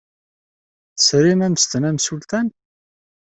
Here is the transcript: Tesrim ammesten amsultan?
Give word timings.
Tesrim 0.97 1.41
ammesten 1.47 1.83
amsultan? 1.89 2.47